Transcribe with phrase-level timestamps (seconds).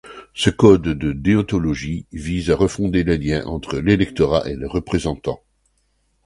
[0.33, 5.43] Ce code de déontologie vise à refonder les liens entre l’électorat et les représentants.